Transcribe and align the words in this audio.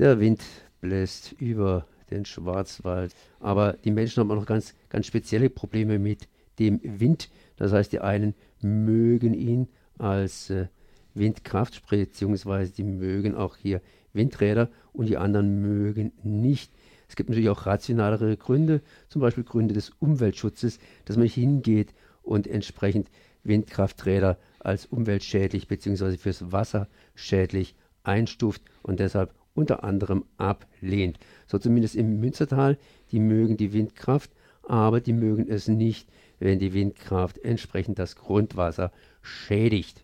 Der 0.00 0.18
Wind 0.18 0.40
bläst 0.80 1.32
über 1.32 1.86
den 2.10 2.24
Schwarzwald. 2.24 3.14
Aber 3.38 3.74
die 3.74 3.90
Menschen 3.90 4.20
haben 4.20 4.30
auch 4.30 4.36
noch 4.36 4.46
ganz, 4.46 4.74
ganz 4.88 5.04
spezielle 5.04 5.50
Probleme 5.50 5.98
mit 5.98 6.26
dem 6.58 6.80
Wind. 6.82 7.28
Das 7.58 7.70
heißt, 7.72 7.92
die 7.92 8.00
einen 8.00 8.34
mögen 8.62 9.34
ihn 9.34 9.68
als 9.98 10.48
äh, 10.48 10.68
Windkraft, 11.12 11.86
beziehungsweise 11.86 12.72
die 12.72 12.82
mögen 12.82 13.34
auch 13.34 13.58
hier 13.58 13.82
Windräder 14.14 14.70
und 14.94 15.10
die 15.10 15.18
anderen 15.18 15.60
mögen 15.60 16.12
nicht. 16.22 16.72
Es 17.06 17.14
gibt 17.14 17.28
natürlich 17.28 17.50
auch 17.50 17.66
rationalere 17.66 18.38
Gründe, 18.38 18.80
zum 19.10 19.20
Beispiel 19.20 19.44
Gründe 19.44 19.74
des 19.74 19.90
Umweltschutzes, 19.98 20.78
dass 21.04 21.18
man 21.18 21.26
hingeht 21.26 21.92
und 22.22 22.46
entsprechend 22.46 23.10
Windkrafträder 23.44 24.38
als 24.60 24.86
umweltschädlich 24.86 25.68
bzw. 25.68 26.16
fürs 26.16 26.52
Wasser 26.52 26.88
schädlich 27.14 27.74
einstuft 28.02 28.62
und 28.82 28.98
deshalb 28.98 29.34
unter 29.54 29.84
anderem 29.84 30.24
ablehnt. 30.36 31.18
So 31.46 31.58
zumindest 31.58 31.96
im 31.96 32.20
Münstertal, 32.20 32.78
die 33.10 33.20
mögen 33.20 33.56
die 33.56 33.72
Windkraft, 33.72 34.30
aber 34.62 35.00
die 35.00 35.12
mögen 35.12 35.48
es 35.48 35.68
nicht, 35.68 36.08
wenn 36.38 36.58
die 36.58 36.72
Windkraft 36.72 37.38
entsprechend 37.38 37.98
das 37.98 38.16
Grundwasser 38.16 38.92
schädigt. 39.22 40.02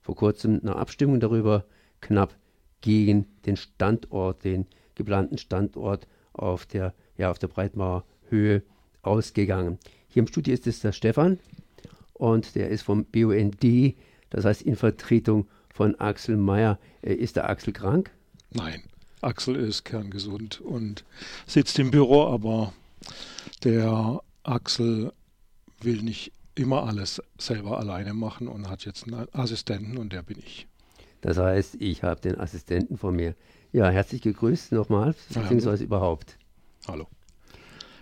Vor 0.00 0.16
kurzem 0.16 0.60
eine 0.62 0.76
Abstimmung 0.76 1.20
darüber 1.20 1.64
knapp 2.00 2.34
gegen 2.80 3.26
den 3.46 3.56
Standort, 3.56 4.44
den 4.44 4.66
geplanten 4.94 5.38
Standort 5.38 6.08
auf 6.32 6.66
der, 6.66 6.94
ja, 7.16 7.30
auf 7.30 7.38
der 7.38 7.48
Breitmauer 7.48 8.04
Höhe 8.28 8.62
ausgegangen. 9.02 9.78
Hier 10.08 10.20
im 10.20 10.26
Studio 10.26 10.52
ist 10.52 10.66
es 10.66 10.80
der 10.80 10.92
Stefan 10.92 11.38
und 12.12 12.54
der 12.54 12.68
ist 12.68 12.82
vom 12.82 13.04
BUND, 13.04 13.94
das 14.30 14.44
heißt 14.44 14.62
in 14.62 14.76
Vertretung 14.76 15.46
von 15.72 15.94
Axel 15.96 16.36
Mayer. 16.36 16.78
Äh, 17.02 17.14
ist 17.14 17.36
der 17.36 17.48
Axel 17.48 17.72
krank? 17.72 18.10
Nein, 18.54 18.82
Axel 19.22 19.56
ist 19.56 19.84
kerngesund 19.84 20.60
und 20.60 21.04
sitzt 21.46 21.78
im 21.78 21.90
Büro, 21.90 22.26
aber 22.26 22.72
der 23.64 24.20
Axel 24.42 25.12
will 25.80 26.02
nicht 26.02 26.32
immer 26.54 26.86
alles 26.86 27.22
selber 27.38 27.78
alleine 27.78 28.12
machen 28.12 28.48
und 28.48 28.68
hat 28.68 28.84
jetzt 28.84 29.06
einen 29.06 29.26
Assistenten 29.32 29.96
und 29.96 30.12
der 30.12 30.22
bin 30.22 30.38
ich. 30.38 30.66
Das 31.22 31.38
heißt, 31.38 31.76
ich 31.80 32.02
habe 32.02 32.20
den 32.20 32.38
Assistenten 32.38 32.98
von 32.98 33.16
mir. 33.16 33.34
Ja, 33.72 33.88
herzlich 33.88 34.20
gegrüßt 34.20 34.72
nochmal, 34.72 35.14
beziehungsweise 35.32 35.84
ja, 35.84 35.86
überhaupt. 35.86 36.36
Hallo. 36.86 37.06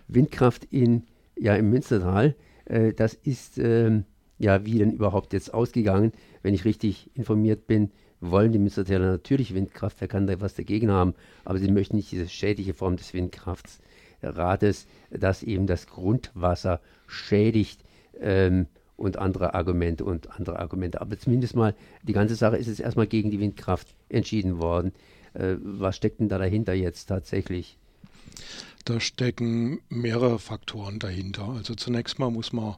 Windkraft 0.09 0.65
in, 0.65 1.05
ja, 1.39 1.55
im 1.55 1.71
Münstertal, 1.71 2.35
äh, 2.65 2.93
das 2.93 3.15
ist 3.15 3.59
ähm, 3.59 4.05
ja 4.39 4.65
wie 4.65 4.79
denn 4.79 4.91
überhaupt 4.91 5.33
jetzt 5.33 5.55
ausgegangen? 5.55 6.13
Wenn 6.43 6.55
ich 6.55 6.65
richtig 6.65 7.11
informiert 7.15 7.69
bin, 7.69 7.93
wollen 8.21 8.53
die 8.53 8.59
Münstertaler 8.59 9.11
natürlich 9.11 9.55
Windkraft, 9.55 9.97
wer 10.01 10.09
kann 10.09 10.27
da 10.27 10.41
was 10.41 10.55
dagegen 10.55 10.91
haben, 10.91 11.15
aber 11.45 11.59
sie 11.59 11.71
möchten 11.71 11.97
nicht 11.97 12.13
diese 12.13 12.29
schädliche 12.29 12.75
Form 12.75 12.97
des 12.97 13.15
Windkraftsrates, 13.15 14.87
das 15.11 15.43
eben 15.43 15.67
das 15.67 15.87
Grundwasser 15.87 16.81
schädigt. 17.07 17.83
Ähm, 18.21 18.67
und 19.01 19.17
andere 19.17 19.55
Argumente 19.55 20.05
und 20.05 20.31
andere 20.39 20.59
Argumente. 20.59 21.01
Aber 21.01 21.19
zumindest 21.19 21.57
mal, 21.57 21.75
die 22.03 22.13
ganze 22.13 22.35
Sache 22.35 22.59
ist 22.59 22.67
jetzt 22.67 22.81
erstmal 22.81 23.07
gegen 23.07 23.31
die 23.31 23.41
Windkraft 23.41 23.95
entschieden 24.11 24.59
worden. 24.59 24.93
Äh, 25.33 25.57
was 25.63 25.97
steckt 25.97 26.21
denn 26.21 26.29
da 26.29 26.37
dahinter 26.37 26.75
jetzt 26.75 27.07
tatsächlich? 27.07 27.79
Da 28.85 29.01
stecken 29.01 29.81
mehrere 29.89 30.39
Faktoren 30.39 30.99
dahinter. 30.99 31.49
Also 31.49 31.75
zunächst 31.75 32.19
mal 32.19 32.31
muss 32.31 32.53
man 32.53 32.77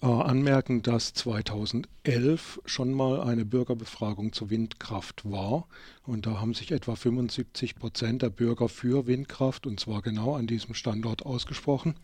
anmerken, 0.00 0.82
dass 0.82 1.14
2011 1.14 2.60
schon 2.66 2.92
mal 2.92 3.20
eine 3.20 3.44
Bürgerbefragung 3.44 4.32
zur 4.32 4.50
Windkraft 4.50 5.22
war. 5.24 5.68
Und 6.04 6.26
da 6.26 6.40
haben 6.40 6.54
sich 6.54 6.70
etwa 6.72 6.96
75 6.96 7.76
Prozent 7.76 8.22
der 8.22 8.30
Bürger 8.30 8.68
für 8.68 9.06
Windkraft, 9.06 9.66
und 9.66 9.80
zwar 9.80 10.02
genau 10.02 10.34
an 10.34 10.46
diesem 10.46 10.74
Standort, 10.74 11.24
ausgesprochen. 11.24 11.94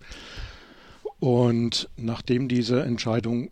Und 1.20 1.88
nachdem 1.96 2.48
diese 2.48 2.82
Entscheidung 2.82 3.50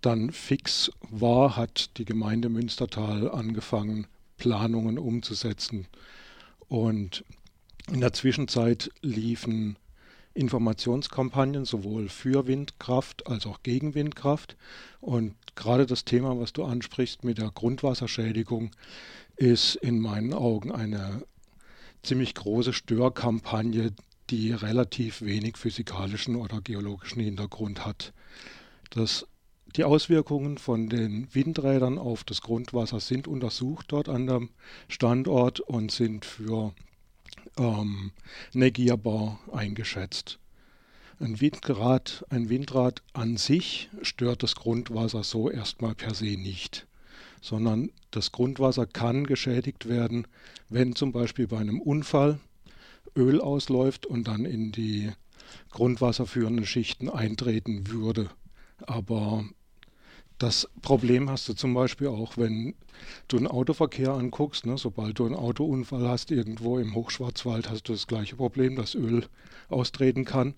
dann 0.00 0.30
fix 0.30 0.90
war, 1.10 1.56
hat 1.56 1.98
die 1.98 2.04
Gemeinde 2.04 2.48
Münstertal 2.48 3.30
angefangen, 3.30 4.06
Planungen 4.36 4.98
umzusetzen. 4.98 5.86
Und 6.68 7.24
in 7.90 8.00
der 8.00 8.12
Zwischenzeit 8.12 8.90
liefen 9.02 9.76
Informationskampagnen 10.34 11.64
sowohl 11.64 12.08
für 12.08 12.46
Windkraft 12.46 13.26
als 13.26 13.46
auch 13.46 13.62
gegen 13.62 13.94
Windkraft. 13.94 14.56
Und 15.00 15.34
gerade 15.54 15.86
das 15.86 16.04
Thema, 16.04 16.38
was 16.38 16.52
du 16.52 16.64
ansprichst 16.64 17.24
mit 17.24 17.38
der 17.38 17.50
Grundwasserschädigung, 17.50 18.70
ist 19.36 19.76
in 19.76 19.98
meinen 19.98 20.32
Augen 20.32 20.72
eine 20.72 21.22
ziemlich 22.02 22.34
große 22.34 22.72
Störkampagne, 22.72 23.92
die 24.30 24.52
relativ 24.52 25.22
wenig 25.22 25.56
physikalischen 25.56 26.36
oder 26.36 26.60
geologischen 26.60 27.22
Hintergrund 27.22 27.84
hat. 27.84 28.12
Das, 28.90 29.26
die 29.76 29.84
Auswirkungen 29.84 30.58
von 30.58 30.88
den 30.88 31.28
Windrädern 31.34 31.98
auf 31.98 32.24
das 32.24 32.40
Grundwasser 32.40 33.00
sind 33.00 33.28
untersucht 33.28 33.86
dort 33.88 34.08
an 34.08 34.26
dem 34.26 34.50
Standort 34.88 35.60
und 35.60 35.90
sind 35.92 36.24
für 36.24 36.72
ähm, 37.58 38.12
negierbar 38.52 39.38
eingeschätzt. 39.52 40.38
Ein 41.20 41.40
Windrad, 41.40 42.24
ein 42.30 42.48
Windrad 42.48 43.02
an 43.12 43.36
sich 43.36 43.90
stört 44.02 44.42
das 44.42 44.56
Grundwasser 44.56 45.22
so 45.22 45.50
erstmal 45.50 45.94
per 45.94 46.14
se 46.14 46.36
nicht, 46.36 46.86
sondern 47.40 47.90
das 48.10 48.32
Grundwasser 48.32 48.86
kann 48.86 49.26
geschädigt 49.26 49.88
werden, 49.88 50.26
wenn 50.68 50.96
zum 50.96 51.12
Beispiel 51.12 51.46
bei 51.46 51.58
einem 51.58 51.80
Unfall 51.80 52.40
Öl 53.16 53.40
ausläuft 53.40 54.06
und 54.06 54.26
dann 54.26 54.44
in 54.44 54.72
die 54.72 55.12
grundwasserführenden 55.70 56.66
Schichten 56.66 57.08
eintreten 57.08 57.88
würde. 57.88 58.30
Aber 58.86 59.44
das 60.42 60.68
Problem 60.80 61.30
hast 61.30 61.48
du 61.48 61.54
zum 61.54 61.72
Beispiel 61.72 62.08
auch, 62.08 62.36
wenn 62.36 62.74
du 63.28 63.36
einen 63.36 63.46
Autoverkehr 63.46 64.12
anguckst. 64.12 64.66
Ne? 64.66 64.76
Sobald 64.76 65.18
du 65.18 65.26
einen 65.26 65.36
Autounfall 65.36 66.08
hast, 66.08 66.32
irgendwo 66.32 66.78
im 66.78 66.94
Hochschwarzwald, 66.94 67.70
hast 67.70 67.84
du 67.88 67.92
das 67.92 68.08
gleiche 68.08 68.36
Problem, 68.36 68.74
dass 68.74 68.94
Öl 68.96 69.26
austreten 69.68 70.24
kann. 70.24 70.54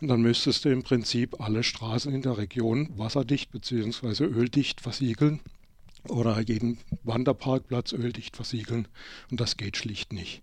Und 0.00 0.08
dann 0.08 0.22
müsstest 0.22 0.64
du 0.64 0.70
im 0.70 0.82
Prinzip 0.82 1.40
alle 1.40 1.62
Straßen 1.62 2.12
in 2.12 2.22
der 2.22 2.38
Region 2.38 2.88
wasserdicht 2.96 3.50
bzw. 3.50 4.24
öldicht 4.24 4.80
versiegeln 4.80 5.40
oder 6.08 6.40
jeden 6.40 6.78
Wanderparkplatz 7.02 7.92
öldicht 7.92 8.34
versiegeln. 8.34 8.88
Und 9.30 9.40
das 9.40 9.58
geht 9.58 9.76
schlicht 9.76 10.12
nicht. 10.12 10.42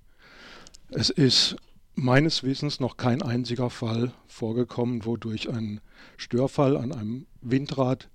Es 0.90 1.10
ist 1.10 1.56
meines 1.96 2.44
Wissens 2.44 2.80
noch 2.80 2.98
kein 2.98 3.24
einziger 3.24 3.72
Fall 3.72 4.12
vorgekommen, 4.28 5.06
wo 5.06 5.18
durch 5.18 5.50
einen 5.50 5.82
Störfall 6.18 6.78
an 6.78 6.92
einem 6.92 7.26
Windrad 7.42 8.10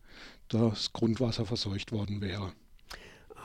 das 0.51 0.93
Grundwasser 0.93 1.47
verseucht 1.47 1.93
worden 1.93 2.21
wäre. 2.21 2.53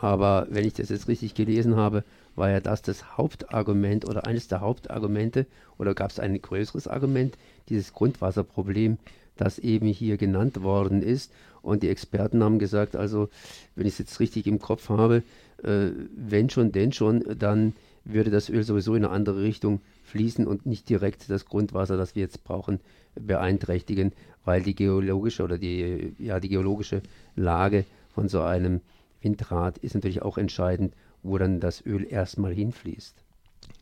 Aber 0.01 0.47
wenn 0.49 0.65
ich 0.65 0.73
das 0.73 0.89
jetzt 0.89 1.07
richtig 1.07 1.35
gelesen 1.35 1.77
habe, 1.77 2.03
war 2.35 2.49
ja 2.49 2.59
das 2.59 2.81
das 2.81 3.17
Hauptargument 3.17 4.05
oder 4.05 4.27
eines 4.27 4.47
der 4.47 4.59
Hauptargumente 4.59 5.45
oder 5.77 5.93
gab 5.93 6.11
es 6.11 6.19
ein 6.19 6.39
größeres 6.41 6.87
Argument, 6.87 7.37
dieses 7.69 7.93
Grundwasserproblem, 7.93 8.97
das 9.37 9.59
eben 9.59 9.87
hier 9.87 10.17
genannt 10.17 10.61
worden 10.61 11.01
ist. 11.01 11.31
Und 11.61 11.83
die 11.83 11.89
Experten 11.89 12.43
haben 12.43 12.59
gesagt, 12.59 12.95
also 12.95 13.29
wenn 13.75 13.87
ich 13.87 13.93
es 13.93 13.99
jetzt 13.99 14.19
richtig 14.19 14.47
im 14.47 14.59
Kopf 14.59 14.89
habe, 14.89 15.23
äh, 15.63 15.89
wenn 16.15 16.49
schon, 16.49 16.71
denn 16.71 16.91
schon, 16.91 17.23
dann 17.39 17.73
würde 18.05 18.29
das 18.29 18.49
Öl 18.49 18.63
sowieso 18.63 18.95
in 18.95 19.03
eine 19.03 19.13
andere 19.13 19.41
Richtung 19.41 19.81
fließen 20.03 20.47
und 20.47 20.65
nicht 20.65 20.87
direkt 20.89 21.29
das 21.29 21.45
Grundwasser, 21.45 21.97
das 21.97 22.15
wir 22.15 22.21
jetzt 22.21 22.43
brauchen, 22.43 22.79
beeinträchtigen, 23.15 24.13
weil 24.45 24.61
die 24.61 24.75
geologische 24.75 25.43
oder 25.43 25.57
die, 25.57 26.13
ja, 26.19 26.39
die 26.39 26.49
geologische 26.49 27.01
Lage 27.35 27.85
von 28.13 28.29
so 28.29 28.41
einem 28.41 28.81
Windrad 29.21 29.79
ist 29.79 29.95
natürlich 29.95 30.21
auch 30.21 30.37
entscheidend, 30.37 30.93
wo 31.23 31.37
dann 31.37 31.59
das 31.59 31.83
Öl 31.85 32.05
erstmal 32.07 32.53
hinfließt. 32.53 33.15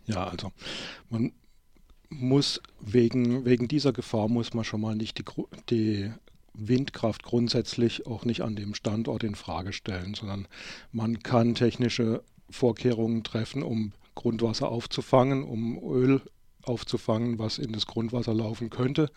Ja, 0.06 0.28
also 0.28 0.52
man 1.10 1.34
muss 2.10 2.62
wegen, 2.80 3.44
wegen 3.46 3.68
dieser 3.68 3.92
Gefahr 3.92 4.30
muss 4.30 4.54
man 4.54 4.64
schon 4.64 4.82
mal 4.82 4.96
nicht 4.96 5.18
die, 5.20 5.26
die 5.70 6.12
Windkraft 6.54 7.24
grundsätzlich 7.24 8.06
auch 8.08 8.24
nicht 8.24 8.42
an 8.42 8.56
dem 8.56 8.74
Standort 8.74 9.24
in 9.24 9.36
Frage 9.36 9.74
stellen, 9.74 10.14
sondern 10.14 10.48
man 10.92 11.24
kann 11.24 11.56
technische 11.56 12.24
Vorkehrungen 12.50 13.24
treffen, 13.24 13.64
um 13.64 13.92
Grundwasser 14.16 14.70
aufzufangen, 14.70 15.44
um 15.44 15.78
Öl 15.84 16.22
aufzufangen, 16.64 17.40
was 17.40 17.58
in 17.58 17.74
das 17.74 17.88
Grundwasser 17.88 18.34
laufen 18.34 18.70
könnte. 18.70 19.12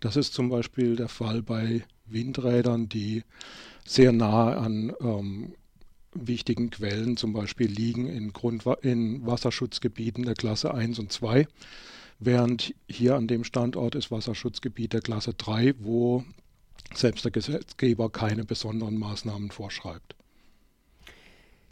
Das 0.00 0.16
ist 0.16 0.34
zum 0.34 0.48
Beispiel 0.48 0.96
der 0.96 1.08
Fall 1.08 1.42
bei 1.42 1.84
Windrädern, 2.06 2.88
die 2.88 3.22
sehr 3.86 4.12
nahe 4.12 4.56
an 4.56 4.92
ähm, 5.00 5.54
wichtigen 6.12 6.70
Quellen 6.70 7.16
zum 7.16 7.32
Beispiel 7.32 7.68
liegen 7.68 8.08
in, 8.08 8.32
Grundwa 8.32 8.74
in 8.82 9.24
Wasserschutzgebieten 9.26 10.24
der 10.24 10.34
Klasse 10.34 10.74
1 10.74 10.98
und 10.98 11.12
2, 11.12 11.46
während 12.18 12.74
hier 12.88 13.16
an 13.16 13.28
dem 13.28 13.44
Standort 13.44 13.94
ist 13.94 14.10
Wasserschutzgebiet 14.10 14.92
der 14.92 15.00
Klasse 15.00 15.34
3, 15.34 15.74
wo 15.78 16.24
selbst 16.94 17.24
der 17.24 17.32
Gesetzgeber 17.32 18.10
keine 18.10 18.44
besonderen 18.44 18.98
Maßnahmen 18.98 19.50
vorschreibt. 19.50 20.16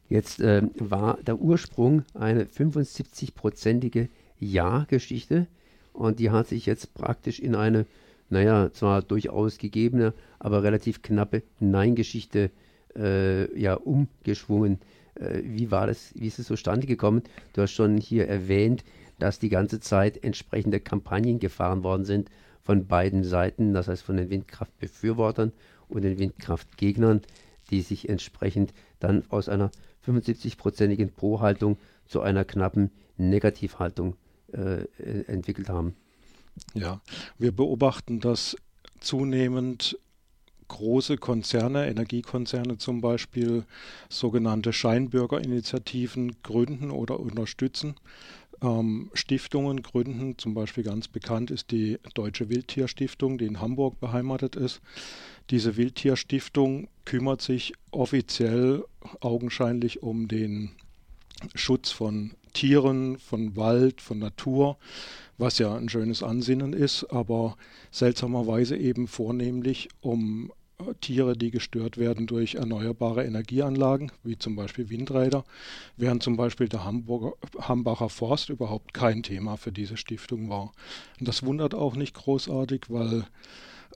Jetzt 0.08 0.40
äh, 0.40 0.62
war 0.78 1.18
der 1.22 1.38
Ursprung 1.38 2.04
eine 2.14 2.44
75-prozentige 2.44 4.08
Ja-Geschichte 4.40 5.46
und 5.92 6.18
die 6.18 6.30
hat 6.30 6.48
sich 6.48 6.64
jetzt 6.64 6.94
praktisch 6.94 7.40
in 7.40 7.54
eine, 7.54 7.84
naja, 8.30 8.72
zwar 8.72 9.02
durchaus 9.02 9.58
gegebene, 9.58 10.14
aber 10.38 10.62
relativ 10.62 11.02
knappe 11.02 11.42
Nein-Geschichte 11.60 12.50
äh, 12.96 13.60
ja, 13.60 13.74
umgeschwungen. 13.74 14.78
Äh, 15.14 15.42
wie 15.44 15.70
war 15.70 15.86
das, 15.86 16.12
wie 16.14 16.26
ist 16.26 16.38
es 16.38 16.46
zustande 16.46 16.86
gekommen? 16.86 17.22
Du 17.52 17.62
hast 17.62 17.72
schon 17.72 17.98
hier 17.98 18.28
erwähnt, 18.28 18.84
dass 19.18 19.38
die 19.38 19.50
ganze 19.50 19.80
Zeit 19.80 20.22
entsprechende 20.24 20.80
Kampagnen 20.80 21.38
gefahren 21.38 21.82
worden 21.82 22.04
sind 22.04 22.30
von 22.62 22.86
beiden 22.86 23.24
Seiten, 23.24 23.74
das 23.74 23.88
heißt 23.88 24.02
von 24.02 24.16
den 24.16 24.30
Windkraftbefürwortern 24.30 25.52
und 25.88 26.02
den 26.02 26.18
Windkraftgegnern, 26.18 27.22
die 27.70 27.82
sich 27.82 28.08
entsprechend 28.08 28.72
dann 29.00 29.24
aus 29.28 29.48
einer 29.48 29.70
75-prozentigen 30.08 31.10
Pro-Haltung 31.14 31.76
zu 32.06 32.20
einer 32.20 32.44
knappen 32.44 32.90
Negativhaltung 33.16 34.16
äh, 34.52 34.84
entwickelt 35.26 35.68
haben. 35.68 35.94
Ja, 36.74 37.00
wir 37.38 37.52
beobachten, 37.52 38.20
dass 38.20 38.56
zunehmend 39.00 39.98
große 40.68 41.16
Konzerne, 41.16 41.88
Energiekonzerne 41.88 42.78
zum 42.78 43.00
Beispiel, 43.00 43.64
sogenannte 44.08 44.72
Scheinbürgerinitiativen 44.72 46.36
gründen 46.42 46.90
oder 46.90 47.20
unterstützen. 47.20 47.94
Ähm, 48.60 49.10
Stiftungen 49.14 49.82
gründen, 49.82 50.36
zum 50.36 50.54
Beispiel 50.54 50.82
ganz 50.82 51.06
bekannt 51.06 51.50
ist 51.50 51.70
die 51.70 51.98
Deutsche 52.14 52.48
Wildtierstiftung, 52.48 53.38
die 53.38 53.46
in 53.46 53.60
Hamburg 53.60 54.00
beheimatet 54.00 54.56
ist. 54.56 54.80
Diese 55.50 55.76
Wildtierstiftung 55.76 56.88
kümmert 57.04 57.40
sich 57.40 57.72
offiziell 57.92 58.84
augenscheinlich 59.20 60.02
um 60.02 60.26
den 60.26 60.72
Schutz 61.54 61.90
von 61.90 62.32
Tieren, 62.52 63.18
von 63.18 63.56
Wald, 63.56 64.00
von 64.00 64.18
Natur, 64.18 64.76
was 65.36 65.58
ja 65.58 65.76
ein 65.76 65.88
schönes 65.88 66.24
Ansinnen 66.24 66.72
ist, 66.72 67.04
aber 67.04 67.56
seltsamerweise 67.92 68.76
eben 68.76 69.06
vornehmlich 69.06 69.88
um 70.00 70.52
Tiere, 71.00 71.36
die 71.36 71.50
gestört 71.50 71.98
werden 71.98 72.28
durch 72.28 72.54
erneuerbare 72.54 73.24
Energieanlagen, 73.24 74.12
wie 74.22 74.38
zum 74.38 74.54
Beispiel 74.54 74.90
Windräder, 74.90 75.44
während 75.96 76.22
zum 76.22 76.36
Beispiel 76.36 76.68
der 76.68 76.84
Hamburger, 76.84 77.32
Hambacher 77.58 78.08
Forst 78.08 78.48
überhaupt 78.48 78.94
kein 78.94 79.24
Thema 79.24 79.56
für 79.56 79.72
diese 79.72 79.96
Stiftung 79.96 80.48
war. 80.48 80.70
Und 81.18 81.26
das 81.26 81.42
wundert 81.42 81.74
auch 81.74 81.96
nicht 81.96 82.14
großartig, 82.14 82.82
weil 82.90 83.26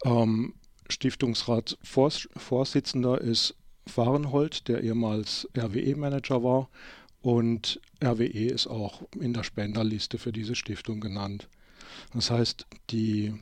ähm, 0.05 0.55
Stiftungsratsvorsitzender 0.89 3.21
ist 3.21 3.55
Fahrenhold, 3.87 4.67
der 4.67 4.83
ehemals 4.83 5.49
RWE-Manager 5.57 6.43
war. 6.43 6.69
Und 7.21 7.81
RWE 8.03 8.49
ist 8.49 8.67
auch 8.67 9.03
in 9.21 9.33
der 9.33 9.45
Spenderliste 9.45 10.19
für 10.19 10.33
diese 10.33 10.57
Stiftung 10.57 11.01
genannt. 11.01 11.47
Das 12.13 12.33
heißt, 12.33 12.67
die 12.91 13.35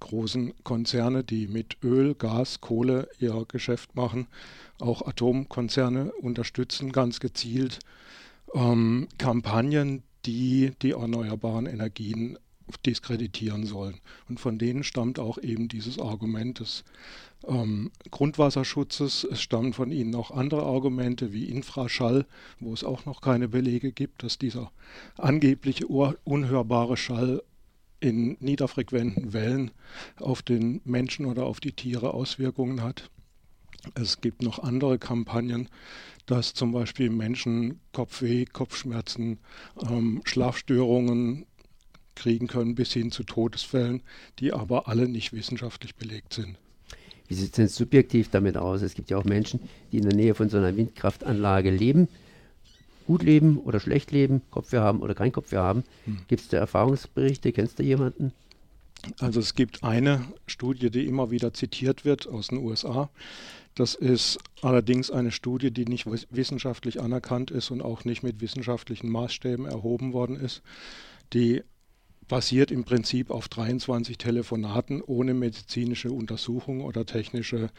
großen 0.00 0.52
Konzerne, 0.64 1.24
die 1.24 1.46
mit 1.46 1.76
Öl, 1.82 2.14
Gas, 2.14 2.60
Kohle 2.60 3.08
ihr 3.18 3.44
Geschäft 3.48 3.94
machen, 3.94 4.26
auch 4.78 5.06
Atomkonzerne 5.06 6.12
unterstützen 6.12 6.92
ganz 6.92 7.20
gezielt 7.20 7.78
ähm, 8.54 9.08
Kampagnen, 9.18 10.02
die 10.24 10.72
die 10.82 10.92
erneuerbaren 10.92 11.66
Energien 11.66 12.38
diskreditieren 12.84 13.64
sollen. 13.64 14.00
Und 14.28 14.40
von 14.40 14.58
denen 14.58 14.82
stammt 14.82 15.18
auch 15.18 15.38
eben 15.38 15.68
dieses 15.68 15.98
Argument 15.98 16.58
des 16.58 16.84
ähm, 17.46 17.92
Grundwasserschutzes. 18.10 19.24
Es 19.24 19.40
stammen 19.40 19.72
von 19.72 19.92
ihnen 19.92 20.14
auch 20.14 20.30
andere 20.30 20.64
Argumente 20.64 21.32
wie 21.32 21.44
Infraschall, 21.44 22.26
wo 22.58 22.72
es 22.72 22.82
auch 22.82 23.06
noch 23.06 23.20
keine 23.20 23.48
Belege 23.48 23.92
gibt, 23.92 24.22
dass 24.22 24.38
dieser 24.38 24.72
angebliche 25.16 25.86
unhörbare 25.86 26.96
Schall 26.96 27.42
in 28.00 28.36
niederfrequenten 28.40 29.32
Wellen 29.32 29.70
auf 30.16 30.42
den 30.42 30.80
Menschen 30.84 31.26
oder 31.26 31.44
auf 31.46 31.60
die 31.60 31.72
Tiere 31.72 32.14
Auswirkungen 32.14 32.82
hat. 32.82 33.10
Es 33.94 34.20
gibt 34.20 34.42
noch 34.42 34.58
andere 34.58 34.98
Kampagnen, 34.98 35.68
dass 36.26 36.54
zum 36.54 36.72
Beispiel 36.72 37.10
Menschen 37.10 37.80
Kopfweh, 37.92 38.44
Kopfschmerzen, 38.44 39.38
ähm, 39.88 40.22
Schlafstörungen, 40.24 41.46
kriegen 42.16 42.48
können, 42.48 42.74
bis 42.74 42.92
hin 42.92 43.12
zu 43.12 43.22
Todesfällen, 43.22 44.02
die 44.40 44.52
aber 44.52 44.88
alle 44.88 45.06
nicht 45.06 45.32
wissenschaftlich 45.32 45.94
belegt 45.94 46.32
sind. 46.32 46.56
Wie 47.28 47.34
sieht 47.34 47.46
es 47.46 47.52
denn 47.52 47.68
subjektiv 47.68 48.30
damit 48.30 48.56
aus? 48.56 48.82
Es 48.82 48.94
gibt 48.94 49.10
ja 49.10 49.18
auch 49.18 49.24
Menschen, 49.24 49.60
die 49.92 49.98
in 49.98 50.08
der 50.08 50.14
Nähe 50.14 50.34
von 50.34 50.48
so 50.48 50.56
einer 50.56 50.76
Windkraftanlage 50.76 51.70
leben, 51.70 52.08
gut 53.06 53.22
leben 53.22 53.58
oder 53.58 53.80
schlecht 53.80 54.10
leben, 54.10 54.42
Kopfweh 54.50 54.78
haben 54.78 55.00
oder 55.00 55.14
kein 55.14 55.32
Kopfweh 55.32 55.56
haben. 55.56 55.84
Hm. 56.04 56.18
Gibt 56.28 56.42
es 56.42 56.48
da 56.48 56.58
Erfahrungsberichte? 56.58 57.52
Kennst 57.52 57.78
du 57.78 57.82
jemanden? 57.82 58.32
Also 59.20 59.40
es 59.40 59.54
gibt 59.54 59.84
eine 59.84 60.24
Studie, 60.46 60.90
die 60.90 61.06
immer 61.06 61.30
wieder 61.30 61.52
zitiert 61.52 62.04
wird 62.04 62.26
aus 62.26 62.48
den 62.48 62.58
USA. 62.58 63.08
Das 63.74 63.94
ist 63.94 64.38
allerdings 64.62 65.10
eine 65.10 65.30
Studie, 65.30 65.70
die 65.70 65.84
nicht 65.84 66.06
wissenschaftlich 66.30 67.00
anerkannt 67.00 67.50
ist 67.50 67.70
und 67.70 67.82
auch 67.82 68.04
nicht 68.04 68.22
mit 68.22 68.40
wissenschaftlichen 68.40 69.10
Maßstäben 69.10 69.66
erhoben 69.66 70.12
worden 70.12 70.36
ist. 70.36 70.62
Die 71.34 71.62
basiert 72.26 72.70
im 72.70 72.84
Prinzip 72.84 73.30
auf 73.30 73.48
23 73.48 74.18
Telefonaten 74.18 75.02
ohne 75.02 75.34
medizinische 75.34 76.10
Untersuchung 76.10 76.80
oder 76.80 77.06
technische 77.06 77.70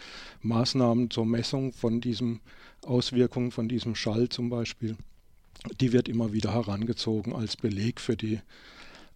Maßnahmen 0.42 1.10
zur 1.10 1.26
Messung 1.26 1.74
von 1.74 2.00
diesen 2.00 2.42
Auswirkungen, 2.86 3.52
von 3.52 3.68
diesem 3.68 3.96
Schall 3.96 4.30
zum 4.30 4.50
Beispiel. 4.50 4.96
Die 5.80 5.94
wird 5.94 6.08
immer 6.08 6.34
wieder 6.34 6.54
herangezogen 6.54 7.36
als 7.36 7.58
Beleg 7.58 8.00
für 8.00 8.16
die 8.18 8.40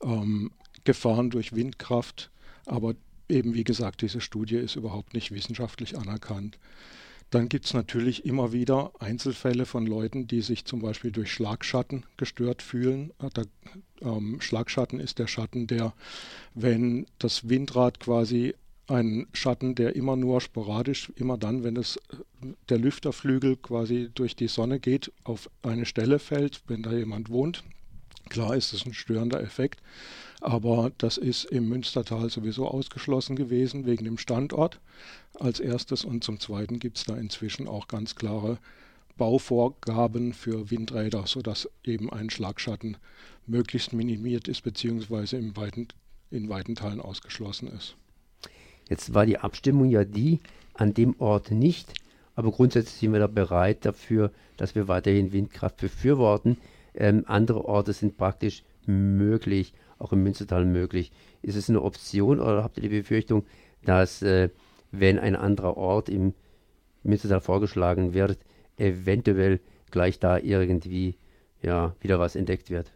ähm, 0.04 0.52
Gefahren 0.84 1.30
durch 1.30 1.54
Windkraft. 1.54 2.32
Aber 2.66 2.96
eben 3.30 3.54
wie 3.54 3.64
gesagt, 3.64 4.02
diese 4.02 4.22
Studie 4.22 4.58
ist 4.58 4.76
überhaupt 4.76 5.14
nicht 5.14 5.32
wissenschaftlich 5.32 5.98
anerkannt. 5.98 6.58
Dann 7.32 7.48
gibt 7.48 7.66
es 7.66 7.74
natürlich 7.74 8.26
immer 8.26 8.52
wieder 8.52 8.92
Einzelfälle 9.00 9.66
von 9.66 9.88
Leuten, 9.88 10.28
die 10.28 10.42
sich 10.42 10.66
zum 10.66 10.82
Beispiel 10.82 11.12
durch 11.12 11.32
Schlagschatten 11.32 12.06
gestört 12.18 12.62
fühlen. 12.62 13.12
Äh, 13.20 13.30
der, 13.30 13.46
ähm, 14.02 14.42
Schlagschatten 14.42 15.00
ist 15.00 15.18
der 15.18 15.28
Schatten, 15.28 15.66
der, 15.66 15.94
wenn 16.54 17.06
das 17.20 17.48
Windrad 17.48 18.02
quasi 18.02 18.54
ein 18.92 19.28
Schatten, 19.34 19.76
der 19.76 19.96
immer 19.96 20.16
nur 20.16 20.42
sporadisch, 20.42 21.12
immer 21.16 21.38
dann, 21.38 21.64
wenn 21.64 21.78
es, 21.78 22.00
der 22.70 22.78
Lüfterflügel 22.78 23.58
quasi 23.58 24.10
durch 24.14 24.36
die 24.36 24.48
Sonne 24.48 24.80
geht, 24.80 25.12
auf 25.24 25.50
eine 25.64 25.86
Stelle 25.86 26.20
fällt, 26.20 26.62
wenn 26.68 26.84
da 26.84 26.92
jemand 26.92 27.30
wohnt. 27.30 27.64
Klar 28.30 28.56
ist 28.56 28.74
es 28.74 28.86
ein 28.86 28.94
störender 28.94 29.42
Effekt. 29.42 29.82
Aber 30.40 30.92
das 30.98 31.18
ist 31.18 31.46
im 31.46 31.70
Münstertal 31.70 32.30
sowieso 32.30 32.68
ausgeschlossen 32.68 33.36
gewesen 33.36 33.86
wegen 33.86 34.06
dem 34.06 34.18
Standort 34.18 34.80
als 35.40 35.60
erstes. 35.60 36.04
Und 36.04 36.24
zum 36.24 36.40
Zweiten 36.40 36.80
gibt 36.80 36.98
es 36.98 37.04
da 37.04 37.16
inzwischen 37.16 37.68
auch 37.68 37.88
ganz 37.88 38.16
klare 38.16 38.58
Bauvorgaben 39.18 40.34
für 40.34 40.72
Windräder, 40.72 41.28
sodass 41.28 41.70
eben 41.84 42.12
ein 42.12 42.30
Schlagschatten 42.30 42.98
möglichst 43.46 43.94
minimiert 43.94 44.48
ist, 44.48 44.62
beziehungsweise 44.62 45.38
in 45.38 45.56
weiten, 45.56 45.90
in 46.32 46.50
weiten 46.50 46.76
Teilen 46.76 47.02
ausgeschlossen 47.02 47.68
ist. 47.68 47.96
Jetzt 48.92 49.14
war 49.14 49.26
die 49.26 49.38
Abstimmung 49.38 49.90
ja 49.90 50.04
die, 50.04 50.42
an 50.74 50.94
dem 50.94 51.16
Ort 51.18 51.50
nicht, 51.50 51.94
aber 52.36 52.52
grundsätzlich 52.52 53.00
sind 53.00 53.14
wir 53.14 53.22
da 53.22 53.28
bereit 53.28 53.86
dafür, 53.86 54.32
dass 54.58 54.76
wir 54.76 54.90
weiterhin 54.90 55.32
Windkraft 55.32 55.78
befürworten. 55.78 56.58
Ähm, 56.94 57.24
andere 57.26 57.64
Orte 57.64 57.94
sind 57.94 58.18
praktisch 58.18 58.66
möglich 58.86 59.74
auch 59.98 60.12
im 60.12 60.24
Münstertal 60.24 60.66
möglich. 60.66 61.14
Ist 61.42 61.56
es 61.56 61.70
eine 61.70 61.82
Option 61.82 62.42
oder 62.42 62.66
habt 62.66 62.80
ihr 62.80 62.84
die 62.90 63.00
Befürchtung, 63.00 63.46
dass 63.86 64.22
äh, 64.24 64.50
wenn 64.92 65.20
ein 65.20 65.38
anderer 65.38 65.78
Ort 65.78 66.10
im 66.10 66.34
Münstertal 67.04 67.40
vorgeschlagen 67.40 68.14
wird, 68.14 68.40
eventuell 68.76 69.62
gleich 69.90 70.20
da 70.20 70.38
irgendwie 70.38 71.16
ja, 71.62 71.96
wieder 72.02 72.20
was 72.20 72.36
entdeckt 72.36 72.70
wird? 72.70 72.92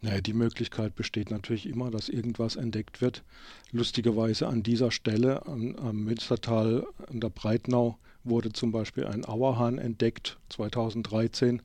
Naja, 0.00 0.20
die 0.20 0.32
Möglichkeit 0.32 0.94
besteht 0.94 1.30
natürlich 1.30 1.66
immer, 1.66 1.90
dass 1.90 2.08
irgendwas 2.08 2.54
entdeckt 2.54 3.00
wird. 3.00 3.24
Lustigerweise 3.72 4.46
an 4.46 4.62
dieser 4.62 4.92
Stelle 4.92 5.44
am, 5.46 5.74
am 5.76 6.04
Münstertal, 6.04 6.86
an 7.08 7.20
der 7.20 7.30
Breitnau, 7.30 7.98
wurde 8.22 8.52
zum 8.52 8.70
Beispiel 8.70 9.06
ein 9.06 9.24
Auerhahn 9.24 9.78
entdeckt, 9.78 10.38
2013, 10.50 11.62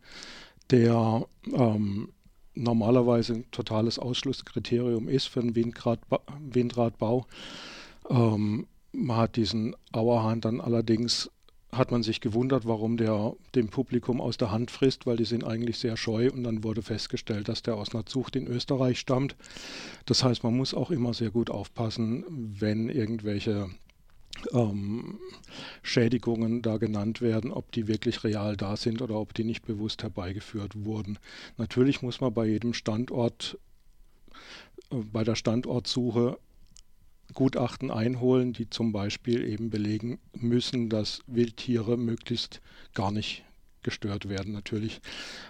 der 0.71 1.27
ähm, 1.51 2.09
normalerweise 2.55 3.33
ein 3.33 3.51
totales 3.51 3.99
Ausschlusskriterium 3.99 5.07
ist 5.07 5.27
für 5.27 5.41
einen 5.41 5.55
Windradbau. 5.55 7.27
Ähm, 8.09 8.67
man 8.91 9.17
hat 9.17 9.35
diesen 9.35 9.75
Auerhahn 9.91 10.41
dann 10.41 10.61
allerdings 10.61 11.29
hat 11.73 11.91
man 11.91 12.03
sich 12.03 12.21
gewundert, 12.21 12.65
warum 12.65 12.97
der 12.97 13.33
dem 13.55 13.69
Publikum 13.69 14.21
aus 14.21 14.37
der 14.37 14.51
Hand 14.51 14.71
frisst, 14.71 15.05
weil 15.05 15.17
die 15.17 15.25
sind 15.25 15.43
eigentlich 15.43 15.77
sehr 15.77 15.97
scheu 15.97 16.29
und 16.31 16.43
dann 16.43 16.63
wurde 16.63 16.81
festgestellt, 16.81 17.49
dass 17.49 17.61
der 17.61 17.75
aus 17.75 17.93
einer 17.93 18.05
Zucht 18.05 18.35
in 18.35 18.47
Österreich 18.47 18.99
stammt. 18.99 19.35
Das 20.05 20.23
heißt, 20.23 20.43
man 20.43 20.55
muss 20.55 20.73
auch 20.73 20.91
immer 20.91 21.13
sehr 21.13 21.31
gut 21.31 21.49
aufpassen, 21.49 22.23
wenn 22.29 22.89
irgendwelche 22.89 23.69
ähm, 24.51 25.19
Schädigungen 25.81 26.61
da 26.61 26.77
genannt 26.77 27.21
werden, 27.21 27.51
ob 27.51 27.71
die 27.71 27.87
wirklich 27.87 28.23
real 28.23 28.57
da 28.57 28.75
sind 28.75 29.01
oder 29.01 29.15
ob 29.15 29.33
die 29.33 29.43
nicht 29.43 29.65
bewusst 29.65 30.03
herbeigeführt 30.03 30.85
wurden. 30.85 31.19
Natürlich 31.57 32.01
muss 32.01 32.21
man 32.21 32.33
bei 32.33 32.45
jedem 32.45 32.73
Standort, 32.73 33.57
äh, 34.91 34.95
bei 35.11 35.23
der 35.23 35.35
Standortsuche 35.35 36.37
Gutachten 37.33 37.91
einholen, 37.91 38.53
die 38.53 38.69
zum 38.69 38.91
Beispiel 38.91 39.43
eben 39.45 39.69
belegen 39.69 40.19
müssen, 40.33 40.89
dass 40.89 41.21
Wildtiere 41.27 41.97
möglichst 41.97 42.61
gar 42.93 43.11
nicht 43.11 43.43
gestört 43.83 44.29
werden. 44.29 44.53
Natürlich, 44.53 45.01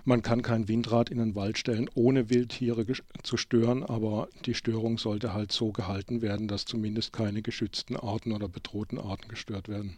man 0.03 0.21
kann 0.21 0.41
kein 0.41 0.67
Windrad 0.67 1.09
in 1.09 1.19
den 1.19 1.35
Wald 1.35 1.57
stellen, 1.57 1.89
ohne 1.93 2.29
Wildtiere 2.29 2.85
zu 3.21 3.37
stören, 3.37 3.83
aber 3.83 4.27
die 4.45 4.55
Störung 4.55 4.97
sollte 4.97 5.33
halt 5.33 5.51
so 5.51 5.71
gehalten 5.71 6.21
werden, 6.21 6.47
dass 6.47 6.65
zumindest 6.65 7.13
keine 7.13 7.41
geschützten 7.41 7.95
Arten 7.95 8.33
oder 8.33 8.49
bedrohten 8.49 8.99
Arten 8.99 9.27
gestört 9.27 9.69
werden. 9.69 9.97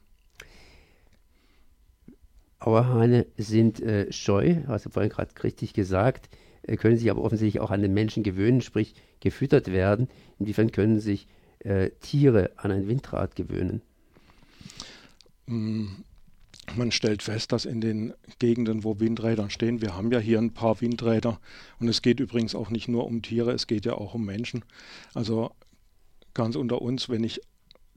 Auerhahne 2.59 3.25
sind 3.37 3.81
äh, 3.81 4.11
scheu, 4.11 4.63
hast 4.67 4.85
du 4.85 4.89
vorhin 4.89 5.11
gerade 5.11 5.31
richtig 5.43 5.73
gesagt, 5.73 6.29
äh, 6.63 6.77
können 6.77 6.97
sich 6.97 7.11
aber 7.11 7.21
offensichtlich 7.21 7.61
auch 7.61 7.71
an 7.71 7.81
den 7.81 7.93
Menschen 7.93 8.23
gewöhnen, 8.23 8.61
sprich 8.61 8.95
gefüttert 9.19 9.71
werden. 9.71 10.07
Inwiefern 10.39 10.71
können 10.71 10.99
sich 10.99 11.27
äh, 11.65 11.89
Tiere 12.01 12.51
an 12.57 12.71
ein 12.71 12.87
Windrad 12.87 13.35
gewöhnen? 13.35 13.81
Mm, 15.47 15.87
man 16.75 16.91
stellt 16.91 17.21
fest, 17.21 17.51
dass 17.51 17.65
in 17.65 17.81
den 17.81 18.13
Gegenden, 18.39 18.83
wo 18.83 18.99
Windräder 18.99 19.49
stehen, 19.49 19.81
wir 19.81 19.95
haben 19.95 20.11
ja 20.11 20.19
hier 20.19 20.39
ein 20.39 20.53
paar 20.53 20.79
Windräder 20.81 21.39
und 21.79 21.87
es 21.87 22.01
geht 22.01 22.19
übrigens 22.19 22.55
auch 22.55 22.69
nicht 22.69 22.87
nur 22.87 23.05
um 23.05 23.21
Tiere, 23.21 23.51
es 23.51 23.67
geht 23.67 23.85
ja 23.85 23.93
auch 23.93 24.13
um 24.13 24.25
Menschen. 24.25 24.63
Also 25.13 25.51
ganz 26.33 26.55
unter 26.55 26.81
uns, 26.81 27.09
wenn 27.09 27.23
ich 27.23 27.41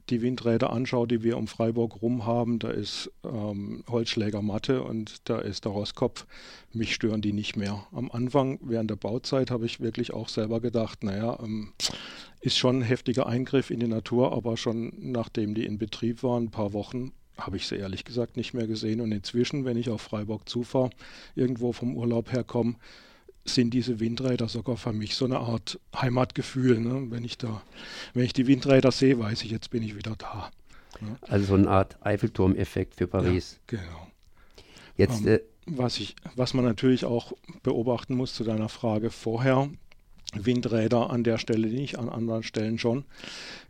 die 0.09 0.21
Windräder 0.21 0.71
anschaue, 0.71 1.07
die 1.07 1.23
wir 1.23 1.37
um 1.37 1.47
Freiburg 1.47 2.01
rum 2.01 2.25
haben, 2.25 2.59
da 2.59 2.69
ist 2.69 3.11
ähm, 3.23 3.83
Holzschlägermatte 3.87 4.83
und 4.83 5.29
da 5.29 5.39
ist 5.39 5.65
der 5.65 5.71
Rosskopf. 5.71 6.25
Mich 6.73 6.95
stören 6.95 7.21
die 7.21 7.33
nicht 7.33 7.55
mehr. 7.55 7.85
Am 7.91 8.09
Anfang, 8.11 8.59
während 8.61 8.89
der 8.89 8.95
Bauzeit, 8.95 9.51
habe 9.51 9.65
ich 9.65 9.79
wirklich 9.79 10.11
auch 10.13 10.29
selber 10.29 10.61
gedacht, 10.61 11.03
naja, 11.03 11.37
ähm, 11.41 11.73
ist 12.41 12.57
schon 12.57 12.79
ein 12.79 12.83
heftiger 12.83 13.27
Eingriff 13.27 13.69
in 13.69 13.79
die 13.79 13.87
Natur, 13.87 14.33
aber 14.33 14.57
schon 14.57 14.93
nachdem 14.97 15.55
die 15.55 15.65
in 15.65 15.77
Betrieb 15.77 16.23
waren, 16.23 16.45
ein 16.45 16.51
paar 16.51 16.73
Wochen, 16.73 17.11
habe 17.37 17.57
ich 17.57 17.67
sie 17.67 17.75
ehrlich 17.75 18.05
gesagt 18.05 18.37
nicht 18.37 18.53
mehr 18.53 18.67
gesehen. 18.67 19.01
Und 19.01 19.11
inzwischen, 19.11 19.65
wenn 19.65 19.77
ich 19.77 19.89
auf 19.89 20.01
Freiburg 20.01 20.47
zufahre, 20.47 20.89
irgendwo 21.35 21.73
vom 21.73 21.95
Urlaub 21.95 22.31
herkomme, 22.31 22.75
sind 23.45 23.73
diese 23.73 23.99
Windräder 23.99 24.47
sogar 24.47 24.77
für 24.77 24.93
mich 24.93 25.15
so 25.15 25.25
eine 25.25 25.39
Art 25.39 25.79
Heimatgefühl. 25.95 26.79
Ne? 26.79 27.07
Wenn 27.09 27.23
ich 27.23 27.37
da, 27.37 27.61
wenn 28.13 28.23
ich 28.23 28.33
die 28.33 28.47
Windräder 28.47 28.91
sehe, 28.91 29.17
weiß 29.17 29.43
ich, 29.43 29.51
jetzt 29.51 29.69
bin 29.71 29.83
ich 29.83 29.95
wieder 29.95 30.15
da. 30.17 30.51
Ne? 31.01 31.17
Also 31.21 31.45
so 31.45 31.53
eine 31.55 31.69
Art 31.69 31.97
Eiffelturm-Effekt 32.05 32.95
für 32.95 33.07
Paris. 33.07 33.59
Ja, 33.71 33.79
genau. 33.79 34.07
Jetzt, 34.97 35.21
ähm, 35.21 35.27
äh, 35.27 35.39
was, 35.65 35.99
ich, 35.99 36.15
was 36.35 36.53
man 36.53 36.65
natürlich 36.65 37.05
auch 37.05 37.31
beobachten 37.63 38.15
muss 38.15 38.33
zu 38.33 38.43
deiner 38.43 38.69
Frage 38.69 39.09
vorher, 39.09 39.69
Windräder 40.33 41.09
an 41.09 41.23
der 41.23 41.37
Stelle 41.37 41.67
nicht, 41.67 41.97
an 41.97 42.09
anderen 42.09 42.43
Stellen 42.43 42.77
schon, 42.77 43.05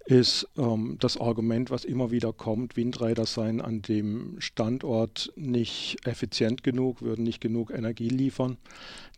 ist 0.05 0.47
ähm, 0.57 0.97
das 0.99 1.17
Argument, 1.17 1.71
was 1.71 1.85
immer 1.85 2.11
wieder 2.11 2.33
kommt, 2.33 2.75
Windräder 2.75 3.25
seien 3.25 3.61
an 3.61 3.81
dem 3.81 4.35
Standort 4.39 5.31
nicht 5.35 5.97
effizient 6.05 6.63
genug, 6.63 7.01
würden 7.01 7.23
nicht 7.23 7.41
genug 7.41 7.71
Energie 7.71 8.09
liefern. 8.09 8.57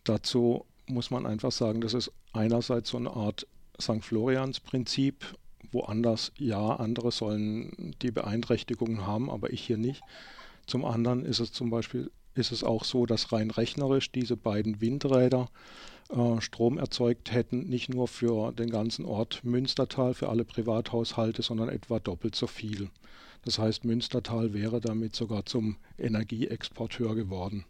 Dazu 0.04 0.66
muss 0.86 1.10
man 1.10 1.26
einfach 1.26 1.52
sagen, 1.52 1.80
das 1.80 1.94
ist 1.94 2.12
einerseits 2.32 2.90
so 2.90 2.98
eine 2.98 3.10
Art 3.10 3.46
St. 3.80 4.04
Florians-Prinzip, 4.04 5.24
woanders 5.72 6.32
ja, 6.36 6.76
andere 6.76 7.10
sollen 7.10 7.94
die 8.02 8.10
Beeinträchtigungen 8.10 9.06
haben, 9.06 9.30
aber 9.30 9.52
ich 9.52 9.62
hier 9.62 9.78
nicht. 9.78 10.02
Zum 10.66 10.84
anderen 10.84 11.24
ist 11.24 11.40
es 11.40 11.52
zum 11.52 11.70
Beispiel 11.70 12.10
ist 12.34 12.52
es 12.52 12.64
auch 12.64 12.84
so, 12.84 13.06
dass 13.06 13.32
rein 13.32 13.50
rechnerisch 13.50 14.10
diese 14.10 14.36
beiden 14.36 14.80
Windräder 14.80 15.48
Strom 16.40 16.78
erzeugt 16.78 17.32
hätten, 17.32 17.68
nicht 17.68 17.88
nur 17.88 18.06
für 18.06 18.52
den 18.52 18.68
ganzen 18.68 19.04
Ort 19.06 19.44
Münstertal, 19.44 20.12
für 20.12 20.28
alle 20.28 20.44
Privathaushalte, 20.44 21.42
sondern 21.42 21.70
etwa 21.70 22.00
doppelt 22.00 22.34
so 22.34 22.46
viel. 22.46 22.90
Das 23.44 23.58
heißt, 23.58 23.84
Münstertal 23.84 24.52
wäre 24.52 24.80
damit 24.80 25.16
sogar 25.16 25.46
zum 25.46 25.76
Energieexporteur 25.98 27.14
geworden. 27.14 27.64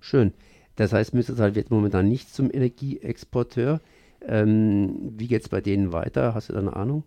Schön. 0.00 0.32
Das 0.76 0.92
heißt, 0.92 1.14
Münstertal 1.14 1.54
wird 1.54 1.70
momentan 1.70 2.08
nicht 2.08 2.34
zum 2.34 2.50
Energieexporteur. 2.52 3.80
Ähm, 4.26 5.12
wie 5.16 5.28
geht 5.28 5.42
es 5.42 5.48
bei 5.48 5.60
denen 5.60 5.92
weiter? 5.92 6.34
Hast 6.34 6.48
du 6.48 6.54
da 6.54 6.58
eine 6.58 6.74
Ahnung? 6.74 7.04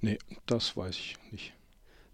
Nee, 0.00 0.18
das 0.46 0.76
weiß 0.76 0.96
ich 0.96 1.16
nicht. 1.30 1.54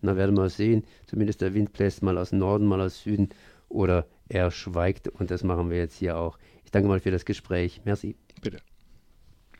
Na, 0.00 0.16
werden 0.16 0.36
wir 0.36 0.48
sehen. 0.50 0.84
Zumindest 1.06 1.40
der 1.40 1.54
Wind 1.54 1.72
bläst 1.72 2.02
mal 2.02 2.18
aus 2.18 2.32
Norden, 2.32 2.66
mal 2.66 2.80
aus 2.80 3.02
Süden 3.02 3.30
oder 3.68 4.06
er 4.28 4.50
schweigt 4.50 5.08
und 5.08 5.30
das 5.30 5.42
machen 5.44 5.70
wir 5.70 5.78
jetzt 5.78 5.96
hier 5.96 6.18
auch. 6.18 6.38
Ich 6.66 6.72
danke 6.72 6.88
mal 6.88 7.00
für 7.00 7.12
das 7.12 7.24
Gespräch. 7.24 7.80
Merci. 7.84 8.16
Bitte. 8.42 8.58